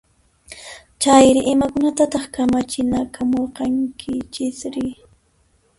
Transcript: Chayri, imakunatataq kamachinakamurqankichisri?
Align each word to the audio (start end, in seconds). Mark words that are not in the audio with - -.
Chayri, 1.01 1.41
imakunatataq 1.53 2.23
kamachinakamurqankichisri? 2.33 4.85